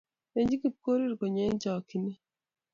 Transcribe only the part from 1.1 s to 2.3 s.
konyo eng chakchinet